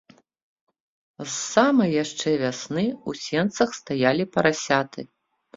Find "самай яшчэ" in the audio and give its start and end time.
1.53-2.29